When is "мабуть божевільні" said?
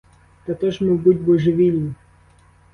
0.85-1.93